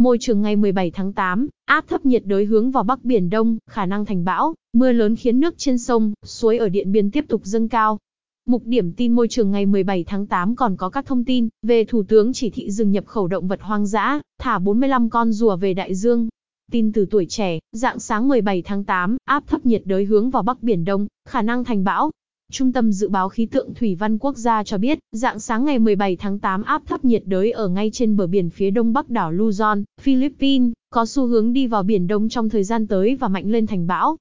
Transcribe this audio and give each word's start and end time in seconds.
Môi 0.00 0.18
trường 0.18 0.42
ngày 0.42 0.56
17 0.56 0.90
tháng 0.90 1.12
8, 1.12 1.48
áp 1.64 1.88
thấp 1.88 2.06
nhiệt 2.06 2.22
đới 2.26 2.44
hướng 2.44 2.70
vào 2.70 2.84
Bắc 2.84 3.04
Biển 3.04 3.30
Đông, 3.30 3.58
khả 3.70 3.86
năng 3.86 4.04
thành 4.04 4.24
bão, 4.24 4.54
mưa 4.72 4.92
lớn 4.92 5.16
khiến 5.16 5.40
nước 5.40 5.54
trên 5.58 5.78
sông, 5.78 6.12
suối 6.24 6.58
ở 6.58 6.68
Điện 6.68 6.92
Biên 6.92 7.10
tiếp 7.10 7.24
tục 7.28 7.40
dâng 7.44 7.68
cao. 7.68 7.98
Mục 8.46 8.62
điểm 8.64 8.92
tin 8.92 9.12
môi 9.12 9.28
trường 9.28 9.50
ngày 9.50 9.66
17 9.66 10.04
tháng 10.04 10.26
8 10.26 10.56
còn 10.56 10.76
có 10.76 10.88
các 10.88 11.06
thông 11.06 11.24
tin 11.24 11.48
về 11.62 11.84
Thủ 11.84 12.02
tướng 12.02 12.32
chỉ 12.32 12.50
thị 12.50 12.70
dừng 12.70 12.92
nhập 12.92 13.06
khẩu 13.06 13.26
động 13.26 13.48
vật 13.48 13.62
hoang 13.62 13.86
dã, 13.86 14.20
thả 14.38 14.58
45 14.58 15.10
con 15.10 15.32
rùa 15.32 15.56
về 15.56 15.74
đại 15.74 15.94
dương. 15.94 16.28
Tin 16.70 16.92
từ 16.92 17.06
tuổi 17.10 17.26
trẻ, 17.28 17.58
dạng 17.72 17.98
sáng 17.98 18.28
17 18.28 18.62
tháng 18.62 18.84
8, 18.84 19.16
áp 19.24 19.44
thấp 19.46 19.66
nhiệt 19.66 19.82
đới 19.84 20.04
hướng 20.04 20.30
vào 20.30 20.42
Bắc 20.42 20.62
Biển 20.62 20.84
Đông, 20.84 21.06
khả 21.28 21.42
năng 21.42 21.64
thành 21.64 21.84
bão, 21.84 22.10
Trung 22.52 22.72
tâm 22.72 22.92
Dự 22.92 23.08
báo 23.08 23.28
Khí 23.28 23.46
tượng 23.46 23.74
Thủy 23.74 23.94
văn 23.94 24.18
Quốc 24.18 24.36
gia 24.36 24.64
cho 24.64 24.78
biết, 24.78 24.98
dạng 25.12 25.40
sáng 25.40 25.64
ngày 25.64 25.78
17 25.78 26.16
tháng 26.16 26.38
8 26.38 26.62
áp 26.62 26.82
thấp 26.86 27.04
nhiệt 27.04 27.22
đới 27.26 27.52
ở 27.52 27.68
ngay 27.68 27.90
trên 27.92 28.16
bờ 28.16 28.26
biển 28.26 28.50
phía 28.50 28.70
đông 28.70 28.92
bắc 28.92 29.10
đảo 29.10 29.32
Luzon, 29.32 29.82
Philippines, 30.00 30.72
có 30.90 31.06
xu 31.06 31.26
hướng 31.26 31.52
đi 31.52 31.66
vào 31.66 31.82
Biển 31.82 32.06
Đông 32.06 32.28
trong 32.28 32.48
thời 32.48 32.64
gian 32.64 32.86
tới 32.86 33.16
và 33.16 33.28
mạnh 33.28 33.50
lên 33.50 33.66
thành 33.66 33.86
bão. 33.86 34.16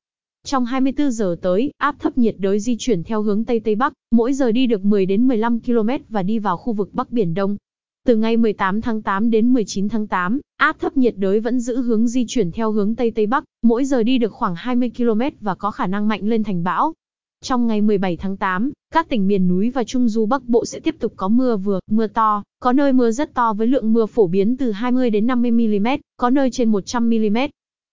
Trong 0.46 0.66
24 0.66 1.12
giờ 1.12 1.36
tới, 1.42 1.72
áp 1.78 1.96
thấp 2.00 2.18
nhiệt 2.18 2.36
đới 2.38 2.60
di 2.60 2.76
chuyển 2.80 3.04
theo 3.04 3.22
hướng 3.22 3.46
Tây 3.46 3.60
Tây 3.60 3.76
Bắc, 3.76 3.94
mỗi 4.12 4.34
giờ 4.34 4.52
đi 4.52 4.68
được 4.68 4.86
10 4.86 5.06
đến 5.06 5.28
15 5.28 5.60
km 5.60 5.90
và 6.10 6.24
đi 6.24 6.40
vào 6.40 6.58
khu 6.58 6.74
vực 6.74 6.90
Bắc 6.94 7.12
Biển 7.12 7.34
Đông. 7.34 7.58
Từ 8.06 8.16
ngày 8.16 8.38
18 8.38 8.82
tháng 8.82 9.02
8 9.02 9.30
đến 9.30 9.54
19 9.54 9.90
tháng 9.90 10.08
8, 10.08 10.40
áp 10.58 10.80
thấp 10.80 10.98
nhiệt 10.98 11.14
đới 11.18 11.40
vẫn 11.40 11.60
giữ 11.60 11.82
hướng 11.82 12.08
di 12.08 12.26
chuyển 12.28 12.52
theo 12.52 12.72
hướng 12.72 12.96
Tây 12.96 13.12
Tây 13.12 13.28
Bắc, 13.28 13.44
mỗi 13.62 13.86
giờ 13.86 14.04
đi 14.04 14.18
được 14.18 14.34
khoảng 14.34 14.56
20 14.56 14.92
km 14.98 15.22
và 15.42 15.56
có 15.56 15.72
khả 15.72 15.88
năng 15.88 16.08
mạnh 16.08 16.28
lên 16.28 16.44
thành 16.44 16.64
bão. 16.64 16.94
Trong 17.42 17.68
ngày 17.68 17.82
17 17.82 18.18
tháng 18.18 18.38
8, 18.38 18.72
các 18.94 19.10
tỉnh 19.10 19.28
miền 19.28 19.48
núi 19.48 19.70
và 19.70 19.84
Trung 19.84 20.10
Du 20.10 20.26
Bắc 20.26 20.44
Bộ 20.48 20.66
sẽ 20.66 20.80
tiếp 20.80 20.96
tục 21.00 21.14
có 21.16 21.28
mưa 21.28 21.58
vừa, 21.58 21.80
mưa 21.92 22.08
to, 22.08 22.44
có 22.60 22.74
nơi 22.74 22.94
mưa 22.94 23.12
rất 23.12 23.34
to 23.34 23.54
với 23.54 23.68
lượng 23.68 23.94
mưa 23.94 24.06
phổ 24.06 24.28
biến 24.28 24.58
từ 24.58 24.72
20 24.72 25.10
đến 25.10 25.28
50 25.28 25.52
mm, 25.52 25.88
có 26.18 26.30
nơi 26.30 26.52
trên 26.52 26.70
100 26.70 27.10
mm. 27.10 27.38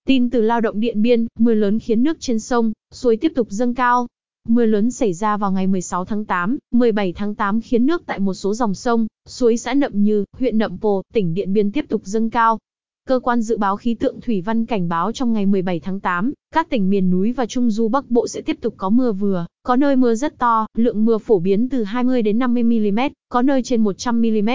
Tin 0.07 0.31
từ 0.31 0.41
lao 0.41 0.61
động 0.61 0.81
Điện 0.81 1.03
Biên, 1.03 1.27
mưa 1.39 1.55
lớn 1.55 1.79
khiến 1.79 2.03
nước 2.03 2.17
trên 2.21 2.39
sông, 2.39 2.73
suối 2.93 3.17
tiếp 3.17 3.33
tục 3.35 3.47
dâng 3.51 3.75
cao. 3.75 4.07
Mưa 4.49 4.65
lớn 4.65 4.91
xảy 4.91 5.13
ra 5.13 5.37
vào 5.37 5.53
ngày 5.53 5.67
16 5.67 6.05
tháng 6.05 6.25
8, 6.25 6.59
17 6.73 7.13
tháng 7.13 7.35
8 7.35 7.61
khiến 7.61 7.87
nước 7.87 8.03
tại 8.07 8.19
một 8.19 8.35
số 8.35 8.55
dòng 8.55 8.75
sông, 8.75 9.07
suối 9.29 9.57
xã 9.57 9.75
Nậm 9.75 10.03
Như, 10.03 10.25
huyện 10.39 10.59
Nậm 10.59 10.79
Pồ, 10.79 11.03
tỉnh 11.15 11.35
Điện 11.35 11.53
Biên 11.53 11.73
tiếp 11.73 11.85
tục 11.89 12.03
dâng 12.05 12.31
cao. 12.31 12.59
Cơ 13.09 13.19
quan 13.19 13.43
dự 13.43 13.59
báo 13.59 13.77
khí 13.77 13.95
tượng 13.95 14.21
thủy 14.21 14.41
văn 14.41 14.67
cảnh 14.67 14.89
báo 14.89 15.13
trong 15.13 15.33
ngày 15.33 15.47
17 15.47 15.81
tháng 15.81 16.01
8, 16.01 16.33
các 16.55 16.71
tỉnh 16.71 16.91
miền 16.91 17.11
núi 17.11 17.33
và 17.33 17.47
Trung 17.47 17.71
Du 17.71 17.89
Bắc 17.89 18.11
Bộ 18.11 18.29
sẽ 18.29 18.41
tiếp 18.41 18.59
tục 18.61 18.75
có 18.77 18.91
mưa 18.91 19.13
vừa, 19.13 19.47
có 19.63 19.77
nơi 19.77 19.97
mưa 19.97 20.15
rất 20.15 20.39
to, 20.39 20.67
lượng 20.75 21.05
mưa 21.05 21.19
phổ 21.19 21.39
biến 21.39 21.69
từ 21.69 21.85
20 21.85 22.23
đến 22.23 22.39
50 22.39 22.63
mm, 22.63 22.99
có 23.29 23.43
nơi 23.43 23.63
trên 23.63 23.85
100 23.85 24.23
mm. 24.23 24.49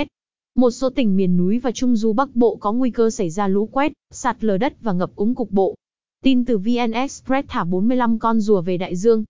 Một 0.56 0.72
số 0.72 0.90
tỉnh 0.90 1.18
miền 1.18 1.38
núi 1.38 1.60
và 1.60 1.72
Trung 1.72 1.96
Du 1.96 2.14
Bắc 2.14 2.36
Bộ 2.36 2.56
có 2.56 2.72
nguy 2.72 2.92
cơ 2.92 3.10
xảy 3.10 3.30
ra 3.30 3.48
lũ 3.48 3.70
quét, 3.72 3.94
sạt 4.12 4.44
lở 4.44 4.58
đất 4.58 4.82
và 4.82 4.94
ngập 4.94 5.16
úng 5.16 5.36
cục 5.36 5.52
bộ. 5.52 5.76
Tin 6.24 6.46
từ 6.46 6.58
VN 6.58 6.92
Express 6.92 7.48
thả 7.48 7.64
45 7.64 8.20
con 8.20 8.40
rùa 8.40 8.62
về 8.62 8.78
đại 8.78 8.96
dương. 8.96 9.24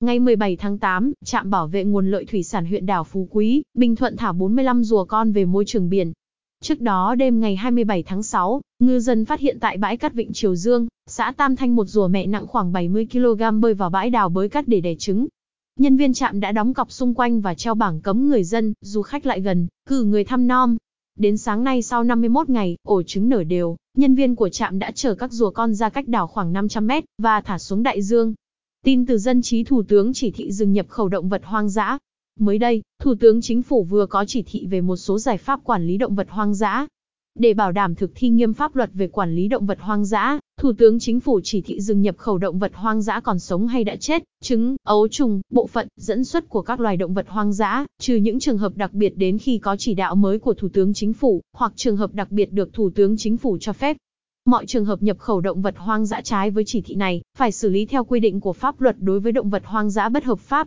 Ngày 0.00 0.18
17 0.18 0.56
tháng 0.56 0.78
8, 0.78 1.12
trạm 1.24 1.50
bảo 1.50 1.66
vệ 1.66 1.84
nguồn 1.84 2.10
lợi 2.10 2.24
thủy 2.24 2.42
sản 2.42 2.66
huyện 2.66 2.86
đảo 2.86 3.04
Phú 3.04 3.28
Quý, 3.30 3.62
Bình 3.74 3.96
Thuận 3.96 4.16
thả 4.16 4.32
45 4.32 4.84
rùa 4.84 5.04
con 5.04 5.32
về 5.32 5.44
môi 5.44 5.64
trường 5.64 5.88
biển. 5.88 6.12
Trước 6.60 6.80
đó 6.80 7.14
đêm 7.14 7.40
ngày 7.40 7.56
27 7.56 8.02
tháng 8.02 8.22
6, 8.22 8.60
ngư 8.78 9.00
dân 9.00 9.24
phát 9.24 9.40
hiện 9.40 9.58
tại 9.60 9.76
bãi 9.76 9.96
cát 9.96 10.14
Vịnh 10.14 10.32
Triều 10.32 10.54
Dương, 10.54 10.88
xã 11.06 11.32
Tam 11.36 11.56
Thanh 11.56 11.76
một 11.76 11.84
rùa 11.84 12.08
mẹ 12.08 12.26
nặng 12.26 12.46
khoảng 12.46 12.72
70 12.72 13.06
kg 13.12 13.60
bơi 13.60 13.74
vào 13.74 13.90
bãi 13.90 14.10
đào 14.10 14.28
bới 14.28 14.48
cát 14.48 14.68
để 14.68 14.80
đẻ 14.80 14.94
trứng. 14.94 15.26
Nhân 15.78 15.96
viên 15.96 16.14
trạm 16.14 16.40
đã 16.40 16.52
đóng 16.52 16.74
cọc 16.74 16.92
xung 16.92 17.14
quanh 17.14 17.40
và 17.40 17.54
treo 17.54 17.74
bảng 17.74 18.00
cấm 18.00 18.28
người 18.28 18.44
dân, 18.44 18.72
du 18.80 19.02
khách 19.02 19.26
lại 19.26 19.40
gần, 19.40 19.66
cử 19.88 20.04
người 20.04 20.24
thăm 20.24 20.46
nom. 20.46 20.76
Đến 21.18 21.36
sáng 21.36 21.64
nay 21.64 21.82
sau 21.82 22.04
51 22.04 22.48
ngày, 22.48 22.76
ổ 22.82 23.02
trứng 23.02 23.28
nở 23.28 23.44
đều, 23.44 23.76
nhân 23.96 24.14
viên 24.14 24.36
của 24.36 24.48
trạm 24.48 24.78
đã 24.78 24.90
chở 24.90 25.14
các 25.14 25.32
rùa 25.32 25.50
con 25.50 25.74
ra 25.74 25.88
cách 25.88 26.08
đảo 26.08 26.26
khoảng 26.26 26.52
500 26.52 26.86
mét 26.86 27.04
và 27.18 27.40
thả 27.40 27.58
xuống 27.58 27.82
đại 27.82 28.02
dương. 28.02 28.34
Tin 28.84 29.06
từ 29.06 29.18
dân 29.18 29.42
trí 29.42 29.64
Thủ 29.64 29.82
tướng 29.82 30.12
chỉ 30.12 30.30
thị 30.30 30.52
dừng 30.52 30.72
nhập 30.72 30.86
khẩu 30.88 31.08
động 31.08 31.28
vật 31.28 31.42
hoang 31.44 31.68
dã, 31.68 31.98
Mới 32.40 32.58
đây, 32.58 32.82
Thủ 33.00 33.14
tướng 33.20 33.40
Chính 33.40 33.62
phủ 33.62 33.84
vừa 33.84 34.06
có 34.06 34.24
chỉ 34.24 34.42
thị 34.42 34.66
về 34.66 34.80
một 34.80 34.96
số 34.96 35.18
giải 35.18 35.38
pháp 35.38 35.60
quản 35.64 35.86
lý 35.86 35.96
động 35.96 36.14
vật 36.14 36.26
hoang 36.30 36.54
dã. 36.54 36.86
Để 37.38 37.54
bảo 37.54 37.72
đảm 37.72 37.94
thực 37.94 38.10
thi 38.14 38.28
nghiêm 38.28 38.54
pháp 38.54 38.76
luật 38.76 38.90
về 38.94 39.08
quản 39.08 39.34
lý 39.34 39.48
động 39.48 39.66
vật 39.66 39.78
hoang 39.80 40.04
dã, 40.04 40.38
Thủ 40.60 40.72
tướng 40.78 40.98
Chính 40.98 41.20
phủ 41.20 41.40
chỉ 41.44 41.60
thị 41.60 41.80
dừng 41.80 42.02
nhập 42.02 42.16
khẩu 42.18 42.38
động 42.38 42.58
vật 42.58 42.72
hoang 42.74 43.02
dã 43.02 43.20
còn 43.20 43.38
sống 43.38 43.66
hay 43.66 43.84
đã 43.84 43.96
chết, 43.96 44.22
trứng, 44.42 44.76
ấu 44.82 45.08
trùng, 45.08 45.40
bộ 45.50 45.66
phận, 45.66 45.88
dẫn 45.96 46.24
xuất 46.24 46.48
của 46.48 46.62
các 46.62 46.80
loài 46.80 46.96
động 46.96 47.14
vật 47.14 47.26
hoang 47.28 47.52
dã, 47.52 47.84
trừ 48.00 48.16
những 48.16 48.40
trường 48.40 48.58
hợp 48.58 48.76
đặc 48.76 48.92
biệt 48.92 49.16
đến 49.16 49.38
khi 49.38 49.58
có 49.58 49.76
chỉ 49.76 49.94
đạo 49.94 50.14
mới 50.14 50.38
của 50.38 50.54
Thủ 50.54 50.68
tướng 50.72 50.94
Chính 50.94 51.12
phủ, 51.12 51.42
hoặc 51.52 51.72
trường 51.76 51.96
hợp 51.96 52.14
đặc 52.14 52.30
biệt 52.30 52.52
được 52.52 52.72
Thủ 52.72 52.90
tướng 52.90 53.16
Chính 53.16 53.36
phủ 53.36 53.58
cho 53.60 53.72
phép. 53.72 53.96
Mọi 54.44 54.66
trường 54.66 54.84
hợp 54.84 55.02
nhập 55.02 55.18
khẩu 55.18 55.40
động 55.40 55.62
vật 55.62 55.74
hoang 55.76 56.06
dã 56.06 56.20
trái 56.20 56.50
với 56.50 56.64
chỉ 56.64 56.80
thị 56.80 56.94
này, 56.94 57.22
phải 57.36 57.52
xử 57.52 57.68
lý 57.68 57.86
theo 57.86 58.04
quy 58.04 58.20
định 58.20 58.40
của 58.40 58.52
pháp 58.52 58.80
luật 58.80 58.96
đối 58.98 59.20
với 59.20 59.32
động 59.32 59.50
vật 59.50 59.62
hoang 59.64 59.90
dã 59.90 60.08
bất 60.08 60.24
hợp 60.24 60.38
pháp. 60.38 60.66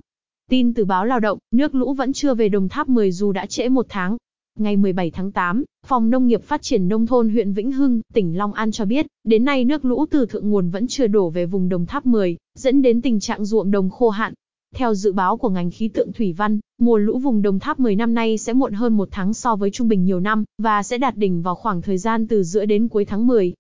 Tin 0.52 0.74
từ 0.74 0.86
báo 0.86 1.06
Lao 1.06 1.20
động, 1.20 1.38
nước 1.52 1.76
lũ 1.76 1.94
vẫn 1.94 2.14
chưa 2.14 2.34
về 2.34 2.50
Đồng 2.50 2.70
Tháp 2.70 2.90
10 2.90 3.12
dù 3.12 3.32
đã 3.32 3.46
trễ 3.46 3.70
một 3.70 3.86
tháng. 3.90 4.18
Ngày 4.60 4.78
17 4.78 5.12
tháng 5.12 5.32
8, 5.32 5.64
Phòng 5.86 6.10
Nông 6.10 6.28
nghiệp 6.28 6.44
Phát 6.44 6.62
triển 6.62 6.88
Nông 6.88 7.08
thôn 7.08 7.30
huyện 7.30 7.54
Vĩnh 7.54 7.72
Hưng, 7.72 8.02
tỉnh 8.14 8.38
Long 8.38 8.54
An 8.54 8.72
cho 8.72 8.86
biết, 8.86 9.08
đến 9.24 9.46
nay 9.46 9.66
nước 9.66 9.86
lũ 9.86 10.06
từ 10.12 10.26
thượng 10.26 10.50
nguồn 10.50 10.70
vẫn 10.70 10.88
chưa 10.88 11.08
đổ 11.08 11.30
về 11.30 11.46
vùng 11.46 11.70
Đồng 11.70 11.86
Tháp 11.86 12.06
10, 12.06 12.38
dẫn 12.56 12.82
đến 12.82 13.02
tình 13.02 13.20
trạng 13.20 13.46
ruộng 13.46 13.72
đồng 13.72 13.90
khô 13.90 14.10
hạn. 14.10 14.34
Theo 14.76 14.94
dự 14.94 15.12
báo 15.12 15.38
của 15.38 15.50
ngành 15.50 15.72
khí 15.72 15.88
tượng 15.88 16.14
thủy 16.14 16.34
văn, 16.34 16.60
mùa 16.78 16.98
lũ 16.98 17.20
vùng 17.20 17.42
Đồng 17.42 17.60
Tháp 17.60 17.80
10 17.80 17.96
năm 17.96 18.14
nay 18.14 18.38
sẽ 18.38 18.54
muộn 18.54 18.74
hơn 18.74 18.98
một 18.98 19.08
tháng 19.12 19.34
so 19.34 19.56
với 19.56 19.72
trung 19.72 19.88
bình 19.88 20.06
nhiều 20.06 20.20
năm, 20.20 20.44
và 20.58 20.84
sẽ 20.84 20.98
đạt 20.98 21.18
đỉnh 21.18 21.42
vào 21.42 21.56
khoảng 21.56 21.82
thời 21.82 21.98
gian 21.98 22.28
từ 22.28 22.44
giữa 22.44 22.66
đến 22.66 22.88
cuối 22.88 23.06
tháng 23.06 23.28
10. 23.28 23.54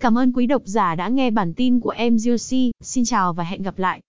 Cảm 0.00 0.18
ơn 0.18 0.32
quý 0.32 0.46
độc 0.46 0.62
giả 0.64 0.94
đã 0.94 1.08
nghe 1.08 1.30
bản 1.30 1.54
tin 1.54 1.80
của 1.80 1.94
MGC, 2.10 2.56
xin 2.80 3.04
chào 3.04 3.32
và 3.32 3.44
hẹn 3.44 3.62
gặp 3.62 3.78
lại. 3.78 4.00